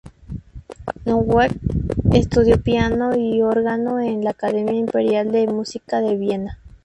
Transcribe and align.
Nowak 1.05 1.51
estudió 2.11 2.59
piano 2.59 3.15
y 3.15 3.43
órgano 3.43 3.99
en 3.99 4.23
la 4.23 4.31
Academia 4.31 4.73
imperial 4.73 5.31
de 5.31 5.45
música 5.45 6.01
de 6.01 6.15
Viena. 6.15 6.59